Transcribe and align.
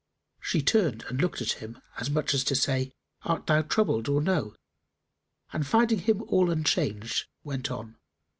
She 0.39 0.63
turned 0.63 1.03
and 1.09 1.21
looked 1.21 1.43
at 1.43 1.51
him, 1.61 1.79
as 1.99 2.09
much 2.09 2.33
as 2.33 2.43
to 2.45 2.55
say, 2.55 2.91
"Art 3.21 3.45
thou 3.45 3.61
troubled 3.61 4.09
or 4.09 4.19
no?" 4.19 4.55
and 5.53 5.67
finding 5.67 5.99
him 5.99 6.23
all 6.23 6.49
unchanged, 6.49 7.27
went 7.43 7.69
on. 7.69 7.97